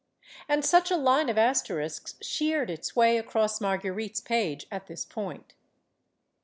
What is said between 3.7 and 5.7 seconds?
guerite's page at this point.